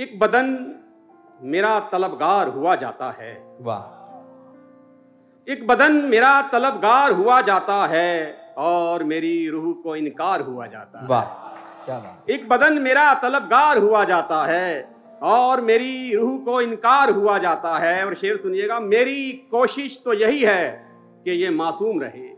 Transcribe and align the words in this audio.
एक 0.00 0.18
बदन 0.18 0.46
मेरा 1.42 1.78
तलबगार 1.80 2.48
हुआ 2.48 2.74
जाता 2.74 3.10
है। 3.18 3.32
वाह। 3.60 5.52
एक 5.52 5.66
बदन 5.66 5.92
मेरा 6.04 6.30
तलबगार 6.42 7.12
हुआ 7.12 7.40
जाता 7.40 7.86
है 7.86 8.32
और 8.58 9.04
मेरी 9.04 9.48
रूह 9.48 9.72
को 9.82 9.96
इनकार 9.96 10.40
हुआ 10.40 10.66
जाता 10.66 11.00
है। 11.00 11.06
वाह 11.06 11.24
क्या 11.84 11.98
बात 11.98 12.30
एक 12.30 12.48
बदन 12.48 12.78
मेरा 12.78 13.12
तलबगार 13.14 13.78
हुआ 13.78 14.04
जाता 14.04 14.44
है 14.46 14.94
और 15.22 15.60
मेरी 15.60 16.14
रूह 16.16 16.38
को 16.38 16.60
इनकार 16.60 17.10
हुआ 17.10 17.38
जाता 17.38 17.78
है। 17.78 18.04
और 18.06 18.14
शेर 18.14 18.36
सुनिएगा 18.36 18.80
मेरी 18.80 19.32
कोशिश 19.50 20.02
तो 20.04 20.12
यही 20.12 20.44
है 20.44 20.70
कि 21.24 21.30
ये 21.30 21.50
मासूम 21.50 22.00
रहे। 22.00 22.29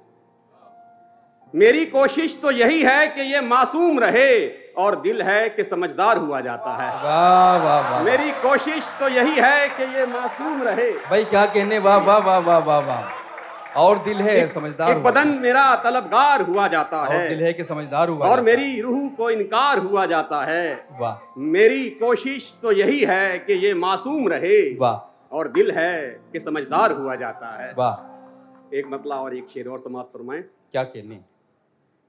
मेरी 1.55 1.87
कोशिश 1.87 2.39
तो 2.43 2.51
यही 2.51 2.83
है 2.83 3.07
कि 3.07 3.23
ये 3.23 3.41
मासूम 3.41 3.99
रहे 3.99 4.49
और 4.79 5.01
दिल 5.01 5.23
है 5.23 5.49
कि 5.49 5.65
समझदार 5.65 6.17
हुआ 6.17 6.41
जाता 6.41 6.71
है। 6.71 7.05
वाह 7.05 7.65
वाह 7.65 7.91
वाह 7.91 8.03
मेरी 8.03 8.31
कोशिश 8.31 8.85
तो 9.01 9.09
यही 9.09 9.41
है 9.41 9.69
कि 9.69 9.83
ये 9.83 10.07
मासूम 10.07 10.63
रहे। 10.63 10.91
भाई 10.91 11.25
क्या 11.25 11.47
कहने? 11.47 11.79
वाह 11.79 11.99
वाह 11.99 12.19
वाह 12.19 12.39
वाह 12.39 12.59
वाह 12.59 12.79
वाह। 12.79 13.77
और 13.77 13.99
दिल 13.99 14.17
है 14.17 14.49
समझदार 14.49 14.91
एक 14.91 15.03
बदन 15.03 15.29
मेरा 15.29 15.77
तलबगार 15.77 16.43
हुआ 16.43 16.69
जाता 16.69 17.01
और 17.03 17.15
है। 17.15 17.29
दिल 17.29 17.43
है 17.43 17.53
कि 17.53 17.65
समझदार 17.65 18.09
हुआ 18.09 18.27
और 18.27 18.41
मेरी 18.41 18.81
रूह 18.81 19.09
को 19.09 19.31
इनकार 19.31 19.79
हुआ 19.79 20.07
जाता 20.07 20.45
है 20.45 20.69
है। 20.69 20.87
वाह। 21.01 21.35
मेरी 21.39 21.91
कोशिश 21.91 22.59
तो 22.63 22.73
यही 22.73 23.05
है 23.05 23.39
कि 23.39 23.53
ये 23.53 23.75
मासूम 23.75 24.29
रहे। 24.29 24.79
वाह। 24.79 25.37
और 25.37 25.49
दिल 25.49 25.71
है 25.71 26.21
कि 26.33 26.41
समझदार 26.41 26.93
हुआ 26.93 27.15
जाता 27.15 27.63
है। 27.63 27.75
वाह। 27.79 28.77
एक 28.77 28.85
मतला 28.87 29.17
और 29.17 29.37
एक 29.37 29.47
शेर 29.55 29.69
और 29.69 29.79
समाप्त 29.79 30.19
फरमाए। 30.19 30.39
क्या 30.73 30.83
कहने? 30.83 31.32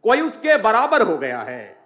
कोई 0.03 0.21
उसके 0.21 0.57
बराबर 0.57 1.01
हो 1.01 1.17
गया 1.17 1.39
है। 1.39 1.77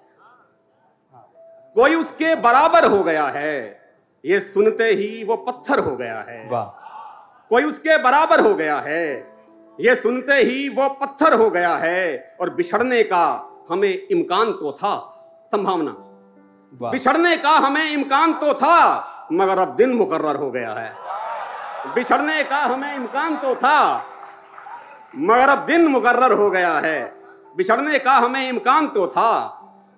कोई 1.75 1.95
उसके 1.95 2.35
बराबर 2.35 2.85
हो 2.85 3.03
गया 3.03 3.25
है। 3.27 3.81
ये 4.25 4.39
सुनते 4.39 4.83
ही 4.83 5.23
वो 5.23 5.35
पत्थर 5.35 5.79
हो 5.79 5.95
गया 5.95 6.19
है। 6.19 6.47
कोई 7.49 7.63
उसके 7.63 7.97
बराबर 7.97 8.39
हो 8.39 8.55
गया 8.55 8.79
है। 8.79 9.33
ये 9.79 9.95
सुनते 9.95 10.33
ही 10.33 10.69
वो 10.69 10.89
पत्थर 10.89 11.33
हो 11.33 11.49
गया 11.49 11.75
है 11.75 12.37
और 12.41 12.49
बिछड़ने 12.49 13.03
का 13.03 13.25
हमें 13.69 14.07
इम्कान 14.07 14.51
तो 14.51 14.71
था 14.71 14.95
संभावना। 15.51 15.95
बिछड़ने 16.91 17.37
का 17.37 17.49
हमें 17.49 17.91
इम्कान 17.91 18.33
तो 18.33 18.53
था 18.53 19.27
मगर 19.31 19.59
अब 19.59 19.75
दिन 19.75 19.93
मुकर्र 19.93 20.35
हो 20.35 20.51
गया 20.51 20.73
है। 20.73 20.93
बिछड़ने 21.93 22.43
का 22.43 22.57
हमें 22.57 22.95
इम्कान 22.95 23.35
तो 23.35 23.55
था 23.55 24.05
मगर 25.15 25.49
अब 25.49 25.65
दिन 25.65 25.87
मुकर्र 25.87 26.33
हो 26.33 26.49
गया 26.49 26.73
है। 26.79 27.16
बिछड़ने 27.57 27.99
का 27.99 28.11
हमें 28.11 28.49
इम्कान 28.49 28.87
तो 28.87 29.07
था 29.07 29.31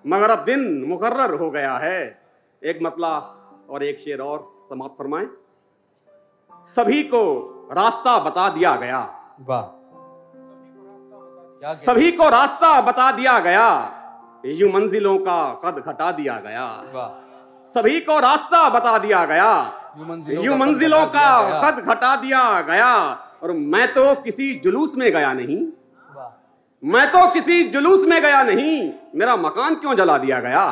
मगर 0.06 0.30
अब 0.30 0.44
दिन 0.44 0.84
मुकर्र 0.88 1.34
हो 1.34 1.50
गया 1.50 1.76
है। 1.78 2.22
एक 2.64 2.78
मतला 2.82 3.16
और 3.70 3.84
एक 3.84 3.98
शेर 3.98 4.20
और 4.20 4.38
समाप्त 4.70 4.94
फरमाए। 4.98 5.26
सभी 6.76 7.02
को 7.02 7.22
रास्ता 7.72 8.18
बता 8.18 8.48
दिया 8.48 8.76
गया। 8.76 9.00
वाह। 9.40 9.62
सभी 11.74 12.12
को 12.12 12.28
रास्ता 12.28 12.80
बता 12.80 13.10
दिया 13.12 13.38
गया। 13.38 13.66
यूँ 14.46 14.72
मंजिलों 14.72 15.18
का 15.18 15.60
कद 15.64 15.82
घटा 15.86 16.10
दिया 16.12 16.38
गया। 16.38 16.66
सभी 17.74 18.00
को 18.00 18.18
रास्ता 18.20 18.68
बता 18.68 18.98
दिया 18.98 19.24
गया। 19.24 19.50
यूँ 20.44 20.56
मंजिलों 20.56 21.06
का 21.06 21.26
कद 21.60 21.78
घटा 21.84 22.16
दिया 22.16 22.60
गया। 22.60 22.94
और 23.42 23.52
मैं 23.52 23.94
तो 23.94 24.14
किसी 24.14 24.54
जुलूस 24.54 24.94
में 24.96 25.12
गया 25.12 25.32
नहीं। 25.32 25.58
मैं 26.84 27.06
तो 27.12 27.30
किसी 27.30 27.64
जुलूस 27.64 28.06
में 28.06 28.22
गया 28.22 28.42
नहीं 28.42 28.92
मेरा 29.14 29.36
मकान 29.36 29.74
क्यों 29.74 29.94
जला 29.94 30.18
दिया 30.18 30.40
गया? 30.40 30.70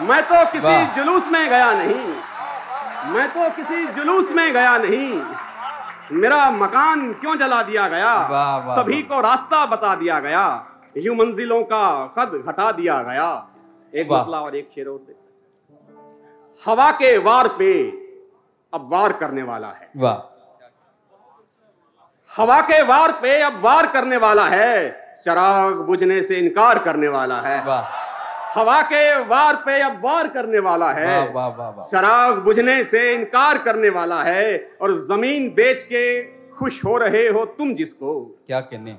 मैं 0.00 0.22
तो 0.22 0.44
किसी 0.52 0.94
जुलूस 0.94 1.28
में 1.28 1.48
गया 1.50 1.72
नहीं 1.74 2.14
मैं 3.12 3.28
तो 3.28 3.50
किसी 3.50 3.86
जुलूस 3.86 4.30
में 4.32 4.52
गया 4.52 4.78
नहीं 4.78 5.22
मेरा 6.12 6.50
मकान 6.50 7.12
क्यों 7.12 7.36
जला 7.36 7.62
दिया 7.62 7.88
गया? 7.88 8.14
वाह, 8.26 8.56
वाह, 8.56 8.76
सभी 8.76 9.02
वाह। 9.02 9.02
को 9.02 9.20
रास्ता 9.20 9.66
बता 9.66 9.94
दिया 9.94 10.20
गया 10.20 10.66
यूँ 10.96 11.16
मंजिलों 11.16 11.62
का 11.62 12.14
कद 12.18 12.42
घटा 12.46 12.72
दिया 12.72 13.02
गया। 13.02 13.48
एक। 13.94 14.12
मतला 14.12 14.40
और 14.40 14.56
एक 14.56 14.70
शेर 14.74 14.88
और 14.88 15.14
हवा 16.66 16.90
के 16.90 17.18
वार 17.18 17.48
पे 17.48 17.90
अब 18.74 18.90
वार 18.92 19.12
करने 19.12 19.42
वाला 19.42 19.68
है। 19.68 19.90
वाह। 19.96 20.31
हवा 22.32 22.60
के 22.60 22.80
वार 22.82 23.12
पे 23.12 23.40
अब 23.42 23.60
वार 23.62 23.86
करने 23.86 24.16
वाला 24.16 24.44
है 24.48 24.90
चराग 25.24 25.74
बुझने 25.86 26.22
से 26.22 26.36
इनकार 26.36 26.78
करने 26.78 27.08
वाला 27.08 27.40
है। 27.40 27.58
हवा 28.54 28.80
के 28.82 29.02
वार 29.24 29.56
पे 29.56 29.80
अब 29.80 30.00
वार 30.04 30.28
करने 30.28 30.58
वाला 30.58 30.90
है 30.92 31.06
वाह 31.06 31.26
वाह 31.28 31.48
वाह 31.48 31.68
वाह। 31.68 31.88
चराग 31.90 32.38
बुझने 32.44 32.82
से 32.84 33.12
इनकार 33.12 33.58
करने 33.58 33.88
वाला 33.90 34.22
है 34.22 34.56
और 34.82 34.92
ज़मीन 35.00 35.48
बेच 35.56 35.84
के 35.84 36.22
खुश 36.52 36.84
हो 36.84 36.96
रहे 36.98 37.26
हो 37.28 37.44
तुम 37.58 37.74
जिसको। 37.74 38.14
क्या 38.46 38.60
कहने? 38.62 38.96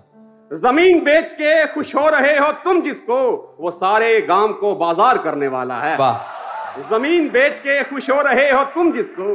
ज़मीन 0.52 1.00
बेच 1.04 1.32
के 1.32 1.66
खुश 1.74 1.96
हो 1.96 2.08
रहे 2.10 2.38
हो 2.38 2.52
तुम 2.64 2.82
जिसको 2.82 3.20
वो 3.60 3.72
सारे 3.72 4.20
गाँव 4.22 4.54
को 4.54 4.76
बाज़ार 4.76 5.18
करने 5.18 5.48
वाला 5.48 5.80
है। 5.80 5.98
ज़मीन 6.90 7.30
बेच 7.30 7.60
के 7.60 7.84
खुश 7.84 8.10
हो 8.10 8.22
रहे 8.22 8.50
हो 8.52 8.64
तुम 8.74 8.92
जिसको 8.94 9.34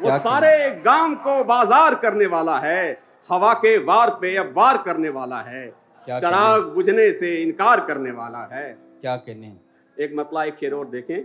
वो 0.00 0.18
सारे 0.20 0.54
गाँव 0.84 1.14
को 1.24 1.42
बाज़ार 1.44 1.94
करने 1.96 2.26
वाला 2.28 2.56
है 2.58 3.05
हवा 3.30 3.52
के 3.54 3.76
वार 3.84 4.10
पे 4.10 4.36
अब 4.36 4.52
वार 4.56 4.76
करने 4.78 5.08
वाला 5.08 5.38
है। 5.40 5.68
चराग 6.08 6.62
बुझने 6.74 7.10
से 7.12 7.34
इनकार 7.42 7.80
करने 7.80 8.10
वाला 8.10 8.42
है। 8.52 8.66
क्या 9.00 9.16
कहने 9.16 9.52
एक 9.96 10.12
मतला 10.16 10.44
एक 10.44 10.54
शेर 10.54 10.74
और 10.74 10.86
देखें। 10.86 11.18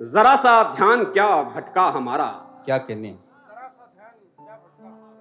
जरा 0.00 0.34
सा 0.36 0.52
ध्यान 0.74 1.04
क्या 1.04 1.42
भटका 1.42 1.82
हमारा? 1.88 2.26
क्या 2.64 2.78
कहने 2.78 3.14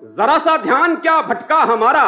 जरा 0.09 0.37
सा 0.37 0.55
ध्यान 0.57 0.95
क्या 0.95 1.21
भटका 1.21 1.59
हमारा? 1.63 2.05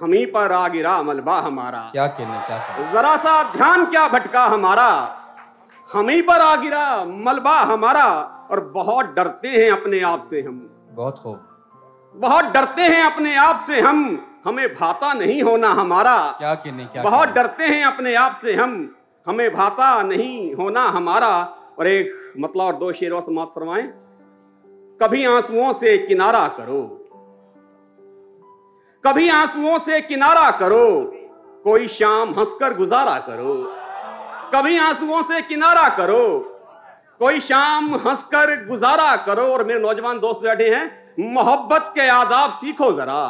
हम 0.00 0.12
ही 0.12 0.24
पर 0.26 0.52
आ 0.52 0.66
गिरा 0.68 1.02
मलबा 1.02 1.38
हमारा। 1.40 1.80
क्या 1.92 2.06
कहने 2.06 2.40
क्या 2.46 2.58
कहने 2.58 2.92
जरा 2.92 3.16
सा 3.16 3.42
ध्यान 3.52 3.84
क्या 3.86 4.06
भटका 4.08 4.44
हमारा? 4.44 4.88
हम 5.92 6.08
ही 6.08 6.22
पर 6.22 6.40
आ 6.40 6.54
गिरा 6.56 7.04
मलबा 7.04 7.58
हमारा। 7.64 8.06
और 8.50 8.60
बहुत 8.70 9.06
डरते 9.06 9.48
हैं 9.48 9.70
अपने 9.70 10.00
आप 10.04 10.26
से 10.30 10.40
हम। 10.42 10.58
बहुत 10.92 11.18
खूब। 11.18 11.55
बहुत 12.16 12.44
डरते 12.44 12.82
हैं 12.82 13.02
अपने 13.02 13.36
आप 13.36 13.64
से 13.66 13.80
हम। 13.80 14.26
हमें 14.44 14.74
भाता 14.74 15.12
नहीं 15.12 15.42
होना 15.42 15.68
हमारा। 15.68 16.34
क्या 16.38 16.54
कहने 16.54 16.84
क्या 16.84 17.02
बहुत 17.02 17.28
डरते 17.28 17.64
हैं 17.64 17.84
अपने 17.84 18.14
आप 18.14 18.38
से 18.42 18.54
हम। 18.54 18.96
हमें 19.26 19.54
भाता 19.54 20.02
नहीं 20.02 20.54
होना 20.54 20.82
हमारा। 20.82 21.58
और 21.78 21.86
एक 21.86 22.32
मतलब 22.40 22.62
और 22.62 22.72
दो 22.72 22.92
शेर 22.92 23.12
और 23.12 23.20
समाप्त 23.20 23.52
फरमाएँ। 23.58 23.82
कभी 25.02 25.24
आंसुओं 25.24 25.72
से 25.72 25.98
किनारा 25.98 26.48
करो। 26.48 27.08
कभी 29.06 29.28
आंसुओं 29.28 29.78
से 29.78 30.00
किनारा 30.00 30.50
करो। 30.50 31.12
कोई 31.64 31.88
शाम 31.88 32.30
हंसकर 32.30 32.74
गुजारा 32.74 33.18
करो। 33.18 33.72
कभी 34.54 34.78
आंसुओं 34.78 35.22
से 35.22 35.42
किनारा 35.42 35.88
करो। 35.88 36.55
कोई 37.20 37.40
शाम 37.40 37.94
हंसकर 37.94 38.54
गुजारा 38.66 39.16
करो 39.16 39.46
और 39.52 39.64
मेरे 39.64 39.80
नौजवान 39.80 40.18
दोस्त 40.18 40.40
बैठे 40.40 40.64
हैं 40.64 40.84
मोहब्बत 41.32 41.92
के 41.94 42.08
आदाब 42.08 42.50
सीखो 42.50 42.90
जरा। 42.92 43.22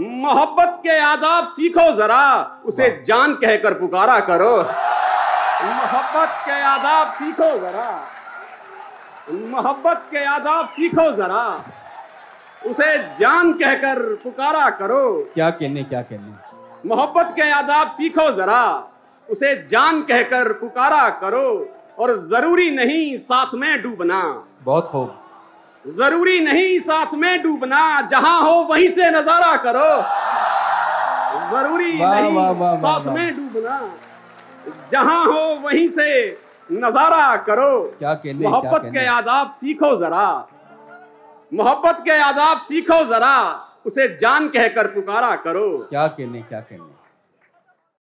मोहब्बत 0.00 0.78
के 0.82 0.98
आदाब 0.98 1.46
सीखो 1.48 1.92
जरा 1.92 2.24
उसे 2.64 2.90
जान 3.06 3.34
कहकर 3.34 3.74
पुकारा 3.74 4.20
करो। 4.20 4.56
मोहब्बत 4.56 6.36
के 6.44 6.60
आदाब 6.62 7.12
सीखो 7.12 7.50
जरा। 7.58 7.88
मोहब्बत 9.32 10.06
के 10.10 10.24
आदाब 10.24 10.68
सीखो 10.68 11.10
जरा 11.16 11.64
उसे 12.66 12.96
जान 13.14 13.52
कहकर 13.52 14.02
पुकारा 14.24 14.70
करो। 14.70 15.02
क्या 15.34 15.50
कहने 15.50 15.82
क्या 15.82 16.02
कहने? 16.02 16.88
मोहब्बत 16.88 17.32
के 17.36 17.50
आदाब 17.50 17.88
सीखो 17.88 18.30
जरा 18.30 18.62
उसे 19.30 19.54
जान 19.68 20.02
कहकर 20.02 20.52
पुकारा 20.52 21.08
करो। 21.10 21.76
और 22.00 22.12
ज़रूरी 22.28 22.70
नहीं 22.70 23.16
साथ 23.18 23.54
में 23.54 23.82
डूबना। 23.82 24.20
बहुत 24.64 24.86
खूब। 24.88 25.94
ज़रूरी 25.98 26.38
नहीं 26.40 26.78
साथ 26.78 27.14
में 27.14 27.42
डूबना 27.42 27.80
जहाँ 28.10 28.40
हो 28.42 28.52
वहीं 28.70 28.88
से 28.88 29.10
नज़ारा 29.10 29.56
करो। 29.64 29.90
ज़रूरी 31.50 31.98
वाह, 32.00 32.14
नहीं 32.14 32.34
वाह, 32.36 32.50
वाह, 32.50 32.76
साथ। 32.76 33.06
में 33.14 33.36
डूबना 33.36 33.80
जहाँ 34.92 35.24
हो 35.26 35.42
वहीं 35.64 35.88
से 35.88 36.08
नज़ारा 36.72 37.36
करो। 37.46 37.80
क्या 37.98 38.14
कहने 38.14 38.38
क्या 38.38 38.50
मोहब्बत 38.50 38.90
के 38.92 39.06
आदाब 39.06 39.50
सीखो 39.60 39.96
जरा। 39.96 40.28
मोहब्बत 41.54 42.02
के 42.04 42.18
आदाब 42.22 42.58
सीखो 42.68 43.04
जरा। 43.04 43.36
उसे 43.86 44.08
जान 44.16 44.48
कहकर 44.48 44.86
पुकारा 44.86 45.34
करो। 45.36 45.68
क्या 45.90 46.06
कहने 46.06 46.42
क्या 46.42 46.60
कहने। 46.60 46.99